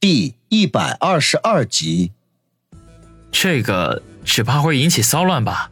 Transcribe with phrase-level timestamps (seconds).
[0.00, 2.12] 第一百二十二集。
[3.30, 5.70] 这个只怕会引起骚乱吧？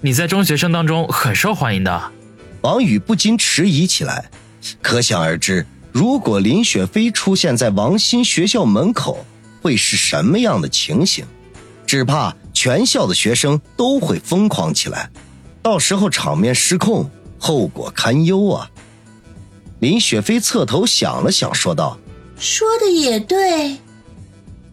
[0.00, 2.10] 你在中学生当中很受欢迎的。
[2.62, 4.32] 王宇不禁迟疑起来，
[4.82, 9.24] 可想而知，如果林雪飞出现在王鑫学校门口，
[9.62, 11.24] 会是什么样的情形？
[11.86, 15.08] 只怕全校的学生都会疯狂起来，
[15.62, 17.08] 到时候场面失控，
[17.38, 18.68] 后果堪忧啊！
[19.78, 21.96] 林雪飞侧头想了想，说道
[22.38, 23.78] ：“说的也对，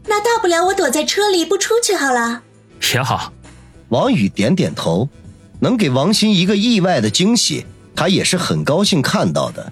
[0.05, 2.43] 那大不了我躲在车里不出去好了。”
[2.93, 3.31] 也好。
[3.89, 5.07] 王宇点点头，
[5.59, 7.65] 能给王鑫一个意外的惊喜，
[7.95, 9.71] 他也是很高兴看到的。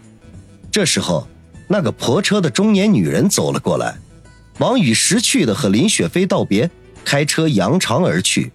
[0.72, 1.28] 这时候，
[1.68, 3.98] 那个婆车的中年女人走了过来，
[4.60, 6.70] 王宇识趣的和林雪飞道别，
[7.04, 8.52] 开车扬长而去。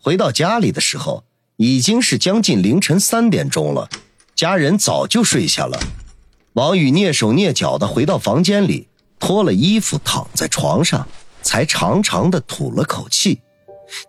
[0.00, 1.24] 回到家里的时候，
[1.56, 3.88] 已经是将近凌晨三点钟了，
[4.34, 5.78] 家人早就睡下了。
[6.54, 8.88] 王宇蹑手蹑脚的回到房间里，
[9.20, 11.06] 脱了衣服躺在床上，
[11.42, 13.40] 才长长的吐了口气。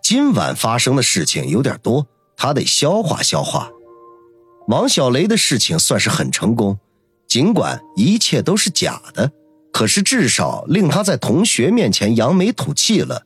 [0.02, 3.70] 今晚发生的事情有点多，他得消化消化。
[4.66, 6.78] 王小雷的事情算是很成功，
[7.28, 9.30] 尽管一切都是假的，
[9.72, 13.24] 可是至少令他在同学面前扬眉吐气了。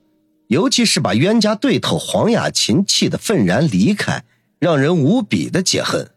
[0.48, 4.24] 尤其是把冤家对头黄雅琴气得愤然离开，
[4.58, 6.08] 让人无比的解恨。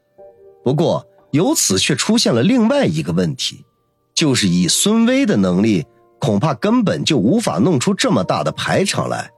[0.63, 3.66] 不过由此却出现了另外一个问题，
[4.16, 5.85] 就是以孙威的能力，
[6.19, 9.31] 恐怕根本就无法弄出这么大的排场来。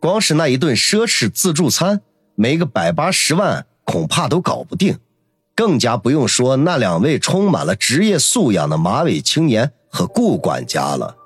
[0.00, 2.00] 光是那一顿奢侈自助餐，
[2.34, 4.98] 没个百八十万，恐怕都搞不定。
[5.54, 11.16] 更加不用说那两位充满了职业素养的马尾青年和顾管家了。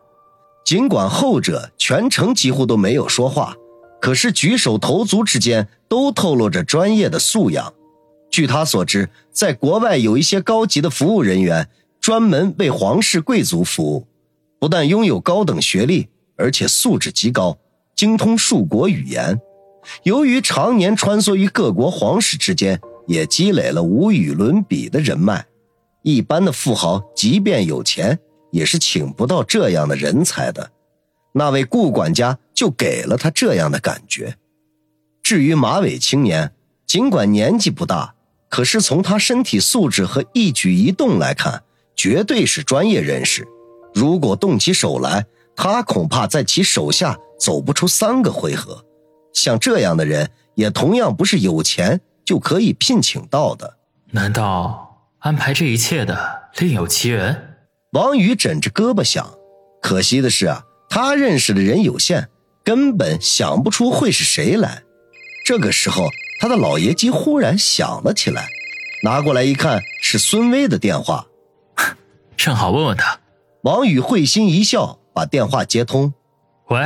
[0.64, 3.54] 尽管后者全程几乎都没有说话，
[4.00, 7.72] 可是举手投足之间都透露着专业的素养。
[8.34, 11.68] 据他所知，在国外有一些高级的服务人员
[12.00, 14.08] 专门为皇室贵族服务，
[14.58, 17.56] 不但拥有高等学历，而且素质极高。
[17.94, 19.40] 精通数国语言，
[20.02, 25.46] 由于常年穿梭于各国皇室之间，也积累了无与伦比的人脉。
[26.02, 28.18] 一般的富豪即便有钱，
[28.50, 30.72] 也是请不到这样的人才的。
[31.34, 34.36] 那位顾管家就给了他这样的感觉。
[35.22, 36.52] 至于马尾青年，
[36.84, 38.13] 尽管年纪不大，
[38.54, 41.64] 可是从他身体素质和一举一动来看，
[41.96, 43.48] 绝对是专业人士。
[43.92, 45.26] 如果动起手来，
[45.56, 47.18] 他恐怕在其手下。
[47.36, 48.84] 走不出三个回合，
[49.32, 53.76] 像这样的人也同样不是有钱就可以聘请到的。
[54.12, 57.56] 难道安排这一切的另有其人？
[57.90, 59.34] 王宇枕着胳膊想。
[59.82, 62.28] 可惜的是啊，他认识的人有限，
[62.62, 64.84] 根本想不出会是谁来。
[65.44, 66.08] 这个时候，
[66.44, 68.46] 他的老爷机忽然响了起来，
[69.02, 71.24] 拿过来一看，是孙威的电话。
[72.36, 73.18] 正好问问他。
[73.62, 76.12] 王宇会心一笑，把电话接通。
[76.66, 76.82] 喂。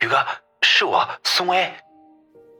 [0.00, 0.16] 宇哥，
[0.62, 1.70] 是我孙威。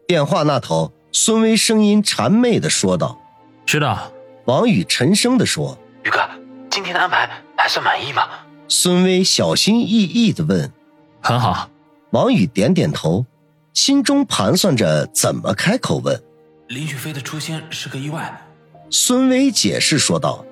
[0.06, 3.18] 电话那头，孙威声音谄媚的说道
[3.64, 4.12] ：“知道。”
[4.44, 6.20] 王宇沉声的说：“宇哥，
[6.68, 8.28] 今天的安排还算满意吗？”
[8.68, 10.70] 孙威小心翼翼的问
[11.22, 11.70] ：“很好。”
[12.12, 13.24] 王宇点点头，
[13.72, 16.22] 心中盘算着怎么开口问
[16.68, 18.40] ：“林雪飞的出现是个意外。”
[18.90, 20.44] 孙威解释说道。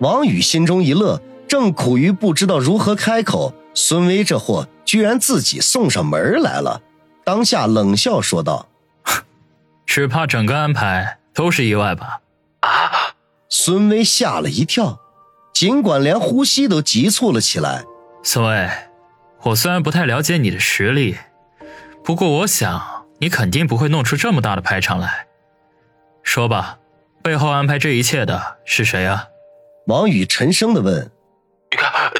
[0.00, 4.66] 王宇心中一乐，正苦于不知道如何开口，孙威这货。
[4.84, 6.82] 居然自己送上门来了，
[7.24, 8.68] 当下冷笑说道
[9.86, 12.20] ：“只怕整个安排都是意外吧？”
[12.60, 13.14] 啊！
[13.48, 15.00] 孙威吓了一跳，
[15.54, 17.84] 尽管连呼吸都急促了起来。
[18.22, 18.68] 孙威，
[19.44, 21.16] 我虽然不太了解你的实力，
[22.04, 25.26] 不过我想你肯定不会弄出这么大的排场来。
[26.34, 26.78] 说吧，
[27.22, 29.28] 背后安排这一切的是谁啊？
[29.86, 31.12] 王宇沉声的问
[31.70, 32.10] ：“你看，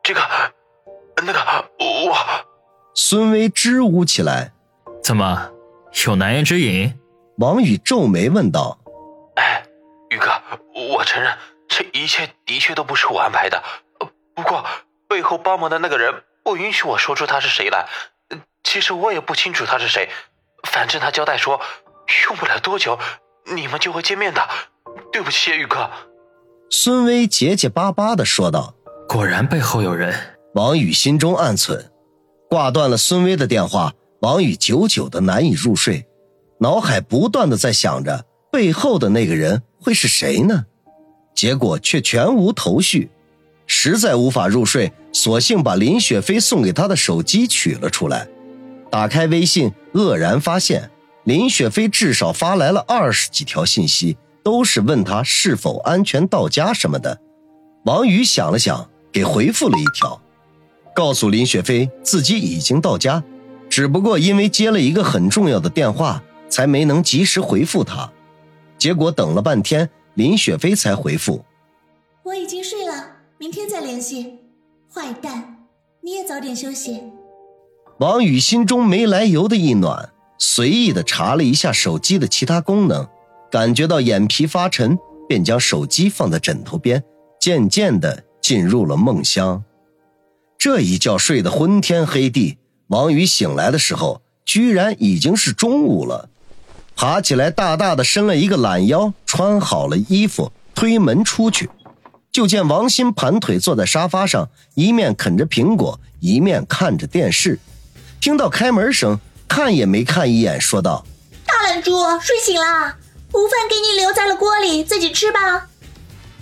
[0.00, 0.20] 这个。”
[1.26, 1.40] 那个
[1.80, 2.16] 我，
[2.94, 4.52] 孙威支吾起来，
[5.02, 5.50] 怎么
[6.06, 7.00] 有难言之隐？
[7.38, 8.78] 王宇皱眉问道
[9.34, 9.64] ：“哎，
[10.10, 10.40] 宇哥，
[10.92, 11.36] 我承认
[11.66, 13.60] 这一切的确都不是我安排的，
[14.36, 14.64] 不过
[15.08, 17.88] 背后帮忙的那个人不允许我说出他是谁来。
[18.62, 20.08] 其实我也不清楚他是谁，
[20.62, 21.60] 反正他交代说
[22.28, 22.96] 用不了多久
[23.54, 24.40] 你们就会见面的。
[25.12, 25.88] 对不起，宇哥。”
[26.70, 28.74] 孙威结结巴巴的说道
[29.08, 30.14] ：“果然背后有人。”
[30.54, 31.86] 王宇心中暗忖，
[32.48, 36.06] 挂断了孙威的电话，王宇久久的难以入睡，
[36.58, 40.64] 脑海不断的在想着背后的那个人会是谁呢？
[41.34, 43.10] 结果却全无头绪，
[43.66, 48.26] 实在无法入睡，索性把林雪飞送给他的手机取了出来，
[48.90, 50.90] 打开微信，愕然发现
[51.28, 57.20] 林雪飞至少发来了二十几条信息，都是问他是否安全到家什么的。
[57.84, 60.18] 王宇想了想，给回复了一条。
[60.94, 63.22] 告诉林雪飞自己已经到家，
[63.68, 68.10] 只不过因为接了一个很重要的电话，才没能及时回复他。
[68.78, 71.44] 结果等了半天，林雪飞才回复
[72.24, 74.38] ：“我已经睡了，明天再联系。”
[74.90, 75.66] 坏蛋，
[76.00, 77.02] 你也早点休息。
[77.98, 80.08] 王宇心中没来由的一暖，
[80.38, 83.06] 随意的查了一下手机的其他功能，
[83.50, 84.96] 感觉到眼皮发沉，
[85.28, 87.02] 便将手机放在枕头边，
[87.40, 89.64] 渐渐的进入了梦乡。
[90.56, 92.58] 这一觉睡得昏天黑地，
[92.88, 96.28] 王宇醒来的时候，居然已经是中午了。
[96.96, 101.70] 爬起来，大大的伸了一个懒腰，穿好了衣服，推门出去，
[102.32, 107.60] 就见王鑫盘腿坐在沙发上，一面啃着苹果，一面看着电视。
[108.20, 111.04] 听到开门声，看也没看一眼，说道
[111.44, 112.96] ：“大懒猪，睡醒啦！
[113.32, 115.68] 午饭给你留在了锅里，自己吃吧。”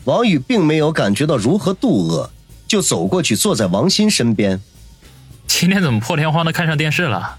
[0.05, 2.31] 王宇并没有感觉到如何肚饿。
[2.69, 4.61] 就走过去，坐在王鑫身边。
[5.47, 7.39] 今天怎么破天荒的看上电视了？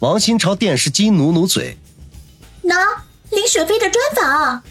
[0.00, 1.78] 王鑫朝电视机努努嘴。
[2.64, 2.74] 喏，
[3.30, 4.62] 林雪飞的专访。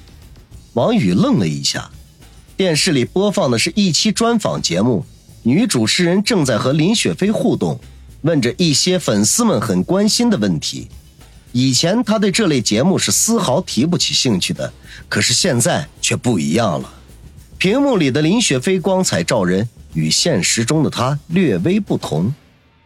[0.73, 1.89] 王宇愣了一下，
[2.57, 5.05] 电视里播放的是一期专访节目，
[5.43, 7.79] 女主持人正在和林雪飞互动，
[8.21, 10.87] 问着一些粉丝们很关心的问题。
[11.51, 14.71] 以前他对这类节目是丝毫提不起兴趣的，
[15.09, 16.93] 可是现在却不一样了。
[17.57, 22.33] 屏幕里的林雪飞光彩照人，与现实中的她略微不同，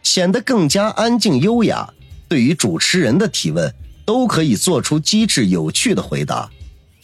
[0.02, 1.88] 显得更加安静优雅。
[2.28, 3.72] 对于主持人的提问，
[4.04, 6.50] 都可以做出机智有趣的回答，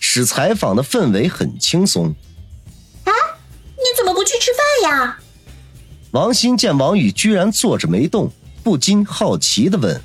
[0.00, 2.08] 使采访的氛围很轻松。
[3.05, 3.12] 啊，
[3.76, 5.19] 你怎么不去吃饭呀？
[6.12, 8.31] 王鑫见王宇居然坐着没动，
[8.62, 9.99] 不禁好奇的问：“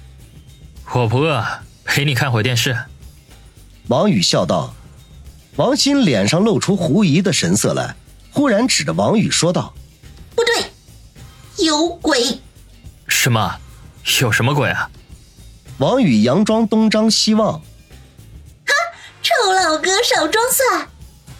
[0.94, 1.46] 我不饿，
[1.84, 2.78] 陪你看会电视。”
[3.88, 4.74] 王宇笑道。
[5.58, 7.96] 王鑫脸上露出狐疑的神色来，
[8.32, 9.74] 忽然指着王宇说道
[10.34, 12.40] ：“不对，有鬼！
[13.08, 13.58] 什么？
[14.22, 14.90] 有什么鬼啊？”
[15.80, 17.60] 王宇佯装东张西望
[18.66, 18.74] ：“哈，
[19.22, 20.88] 臭老哥少装蒜！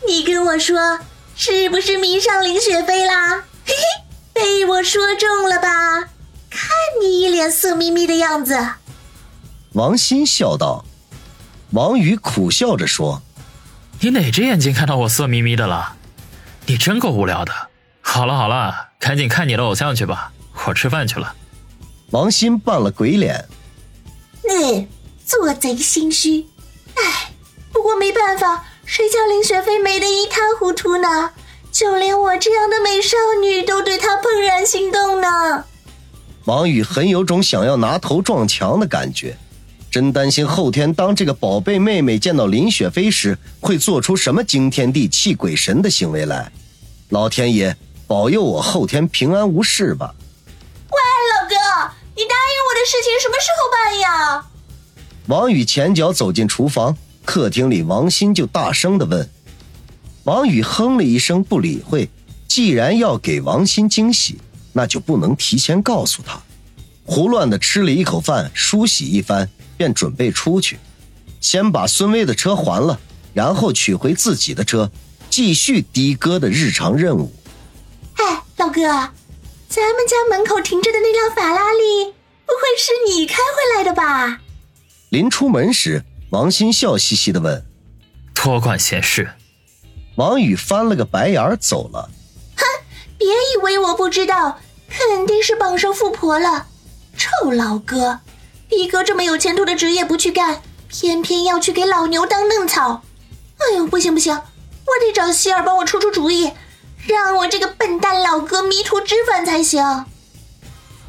[0.08, 1.00] 你跟我说，
[1.38, 3.46] 是不是迷上林雪飞啦？
[4.38, 6.02] 被我说中了吧？
[6.52, 6.70] 看
[7.02, 8.56] 你一脸色眯眯的样子。”
[9.74, 10.86] 王鑫笑道。
[11.72, 13.24] 王宇苦笑着说。
[14.00, 15.96] 你哪只眼睛看到我色眯眯的了？
[16.68, 17.52] 你真够无聊的。
[18.00, 20.32] 好了好了，赶紧看你的偶像去吧，
[20.68, 21.34] 我吃饭去了。
[22.12, 23.50] 王鑫扮了鬼脸，
[24.48, 24.88] 嗯，
[25.26, 26.46] 做贼心虚。
[26.96, 27.32] 唉，
[27.74, 31.32] 不过没办法，谁叫林雪飞美得一塌糊涂呢？
[31.78, 35.64] 就连我这样的美少女都对他怦然心动呢。
[36.46, 39.38] 王宇很有种想要拿头撞墙的感觉。
[39.92, 46.52] 真担心后天当这个宝贝妹妹见到林雪飞时，会做出什么惊天地泣鬼神的行为来。
[47.10, 47.78] 老天爷
[48.08, 50.16] 保佑我后天平安无事吧！
[50.90, 50.98] 喂，
[51.30, 51.56] 老哥，
[52.16, 54.46] 你答应我的事情什么时候办呀？
[55.28, 59.30] 王宇前脚走进厨房，客厅里王鑫就大声的问。
[60.28, 62.10] 王宇哼了一声，不理会。
[62.50, 64.38] 既然要给王鑫惊喜，
[64.74, 66.38] 那就不能提前告诉他。
[67.06, 69.50] 胡乱的吃了一口饭，梳洗一番。
[69.78, 70.80] 便准备出去，
[71.40, 73.00] 先把孙威的车还了，
[73.32, 74.92] 然后取回自己的车，
[75.30, 77.32] 继续的哥的日常任务。
[78.16, 82.12] 哎，老哥，咱们家门口停着的那辆法拉利，
[82.46, 84.42] 不会是你开回来的吧？
[85.10, 87.64] 临出门时，王鑫笑嘻嘻的问
[88.34, 89.30] ：“多管闲事。”
[90.18, 92.10] 王宇翻了个白眼儿走了。
[92.56, 92.64] 哼，
[93.18, 94.60] 别以为我不知道，
[94.90, 96.66] 肯定是傍上富婆了，
[97.16, 98.20] 臭老哥。
[98.68, 103.04] 逼哥这么有前途的职业不去干，偏偏要去给老牛当嫩草。
[103.60, 106.52] 哎呦，不行不行，我得找希儿帮我出出主意，
[107.06, 110.06] 让我这个笨蛋老哥迷途知返才行。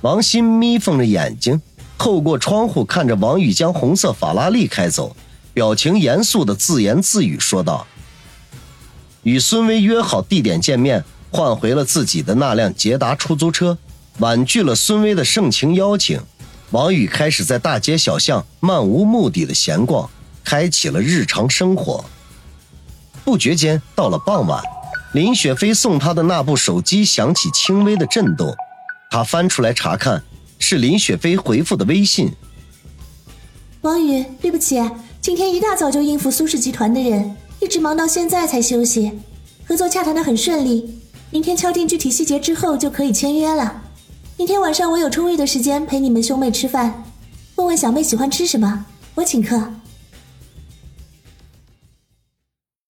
[0.02, 1.60] 王鑫眯缝着眼睛，
[1.96, 5.16] 透过窗户看着王宇将红色法拉利开走，
[5.54, 7.86] 表情严肃的自言自语说道
[9.28, 13.76] ：“与孙威约好地点见面，换回了自己的那辆捷达出租车，
[14.20, 16.18] 婉拒了孙威的盛情邀请。”
[16.72, 20.08] 王宇开始在大街小巷漫无目的的闲逛，
[20.42, 22.02] 开启了日常生活。
[23.22, 24.62] 不觉间到了傍晚，
[25.12, 28.54] 林雪飞送他的那部手机响起轻微的震动，
[29.10, 30.22] 他翻出来查看，
[30.58, 32.32] 是林雪飞回复的微信。
[33.82, 34.80] 王宇，对不起，
[35.20, 39.12] 今天一大早就应付苏氏集团的人，一直忙到现在才休息。
[39.66, 41.00] 合作洽谈的很顺利，
[41.30, 43.82] 明天敲定具体细节之后就可以签约了。
[44.36, 47.04] 明天晚上我有充裕的时间陪你们兄妹吃饭，
[47.56, 48.86] 问问小妹喜欢吃什么，
[49.16, 49.72] 我请客。